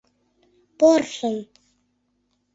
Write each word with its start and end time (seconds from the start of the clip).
Порсын! 0.79 1.37